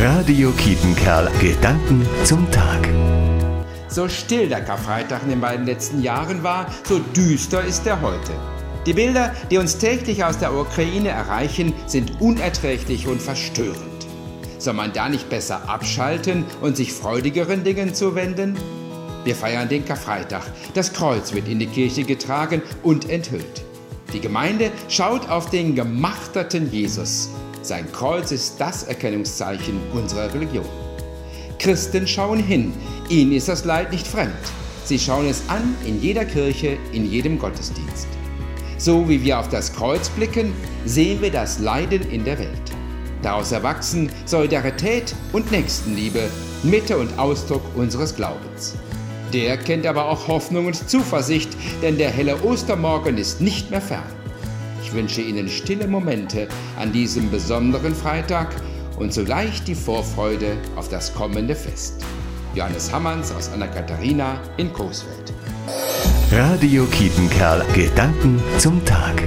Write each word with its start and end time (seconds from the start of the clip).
Radio 0.00 0.52
Kietenkerl. 0.52 1.28
Gedanken 1.40 2.06
zum 2.22 2.48
Tag. 2.52 2.88
So 3.88 4.08
still 4.08 4.48
der 4.48 4.60
Karfreitag 4.60 5.24
in 5.24 5.30
den 5.30 5.40
beiden 5.40 5.66
letzten 5.66 6.02
Jahren 6.02 6.44
war, 6.44 6.72
so 6.84 7.00
düster 7.00 7.64
ist 7.64 7.84
er 7.84 8.00
heute. 8.00 8.30
Die 8.86 8.92
Bilder, 8.92 9.34
die 9.50 9.58
uns 9.58 9.78
täglich 9.78 10.22
aus 10.22 10.38
der 10.38 10.54
Ukraine 10.54 11.08
erreichen, 11.08 11.72
sind 11.88 12.20
unerträglich 12.20 13.08
und 13.08 13.20
verstörend. 13.20 14.06
Soll 14.58 14.74
man 14.74 14.92
da 14.92 15.08
nicht 15.08 15.28
besser 15.30 15.68
abschalten 15.68 16.44
und 16.60 16.76
sich 16.76 16.92
freudigeren 16.92 17.64
Dingen 17.64 17.92
zuwenden? 17.92 18.56
Wir 19.24 19.34
feiern 19.34 19.68
den 19.68 19.84
Karfreitag. 19.84 20.44
Das 20.74 20.92
Kreuz 20.92 21.34
wird 21.34 21.48
in 21.48 21.58
die 21.58 21.66
Kirche 21.66 22.04
getragen 22.04 22.62
und 22.84 23.10
enthüllt. 23.10 23.64
Die 24.12 24.20
Gemeinde 24.20 24.70
schaut 24.88 25.28
auf 25.28 25.50
den 25.50 25.74
gemachterten 25.74 26.70
Jesus. 26.70 27.30
Sein 27.62 27.90
Kreuz 27.92 28.30
ist 28.30 28.60
das 28.60 28.84
Erkennungszeichen 28.84 29.80
unserer 29.92 30.32
Religion. 30.32 30.64
Christen 31.58 32.06
schauen 32.06 32.38
hin, 32.38 32.72
ihnen 33.08 33.32
ist 33.32 33.48
das 33.48 33.64
Leid 33.64 33.90
nicht 33.90 34.06
fremd. 34.06 34.32
Sie 34.84 34.98
schauen 34.98 35.28
es 35.28 35.42
an 35.48 35.74
in 35.84 36.00
jeder 36.00 36.24
Kirche, 36.24 36.78
in 36.92 37.10
jedem 37.10 37.38
Gottesdienst. 37.38 38.06
So 38.78 39.08
wie 39.08 39.22
wir 39.22 39.40
auf 39.40 39.48
das 39.48 39.72
Kreuz 39.72 40.08
blicken, 40.08 40.52
sehen 40.86 41.20
wir 41.20 41.32
das 41.32 41.58
Leiden 41.58 42.08
in 42.10 42.24
der 42.24 42.38
Welt. 42.38 42.62
Daraus 43.22 43.50
erwachsen 43.50 44.10
Solidarität 44.24 45.14
und 45.32 45.50
Nächstenliebe, 45.50 46.30
Mitte 46.62 46.96
und 46.96 47.18
Ausdruck 47.18 47.62
unseres 47.74 48.14
Glaubens. 48.14 48.76
Der 49.32 49.56
kennt 49.58 49.84
aber 49.84 50.08
auch 50.08 50.28
Hoffnung 50.28 50.66
und 50.66 50.88
Zuversicht, 50.88 51.50
denn 51.82 51.98
der 51.98 52.10
helle 52.10 52.40
Ostermorgen 52.42 53.18
ist 53.18 53.40
nicht 53.40 53.70
mehr 53.70 53.82
fern. 53.82 54.06
Ich 54.82 54.92
wünsche 54.92 55.20
Ihnen 55.20 55.48
stille 55.48 55.86
Momente 55.86 56.48
an 56.78 56.92
diesem 56.92 57.30
besonderen 57.30 57.94
Freitag 57.94 58.54
und 58.98 59.12
zugleich 59.12 59.62
die 59.64 59.74
Vorfreude 59.74 60.56
auf 60.76 60.88
das 60.88 61.14
kommende 61.14 61.54
Fest. 61.54 62.04
Johannes 62.54 62.92
Hammerns 62.92 63.32
aus 63.32 63.50
Anna 63.52 63.66
Katharina 63.66 64.40
in 64.56 64.72
Coesfeld. 64.72 65.32
Radio 66.32 66.84
Kietenkerl. 66.86 67.64
Gedanken 67.74 68.42
zum 68.58 68.84
Tag. 68.84 69.22